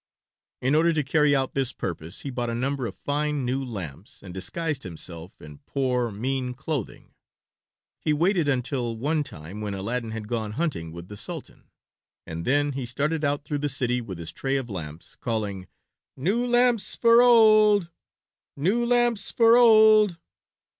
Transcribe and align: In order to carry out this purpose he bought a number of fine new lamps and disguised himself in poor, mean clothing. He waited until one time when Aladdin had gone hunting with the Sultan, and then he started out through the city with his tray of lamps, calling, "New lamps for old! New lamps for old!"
In 0.63 0.73
order 0.73 0.91
to 0.93 1.03
carry 1.03 1.35
out 1.35 1.53
this 1.53 1.71
purpose 1.71 2.21
he 2.21 2.31
bought 2.31 2.49
a 2.49 2.55
number 2.55 2.87
of 2.87 2.95
fine 2.95 3.45
new 3.45 3.63
lamps 3.63 4.23
and 4.23 4.33
disguised 4.33 4.81
himself 4.81 5.39
in 5.39 5.59
poor, 5.67 6.09
mean 6.09 6.55
clothing. 6.55 7.13
He 7.99 8.11
waited 8.11 8.47
until 8.47 8.97
one 8.97 9.23
time 9.23 9.61
when 9.61 9.75
Aladdin 9.75 10.09
had 10.09 10.27
gone 10.27 10.53
hunting 10.53 10.91
with 10.91 11.07
the 11.07 11.17
Sultan, 11.17 11.69
and 12.25 12.45
then 12.45 12.71
he 12.71 12.87
started 12.87 13.23
out 13.23 13.45
through 13.45 13.59
the 13.59 13.69
city 13.69 14.01
with 14.01 14.17
his 14.17 14.31
tray 14.31 14.55
of 14.57 14.71
lamps, 14.71 15.15
calling, 15.17 15.67
"New 16.17 16.47
lamps 16.47 16.95
for 16.95 17.21
old! 17.21 17.91
New 18.57 18.83
lamps 18.83 19.29
for 19.29 19.55
old!" 19.55 20.17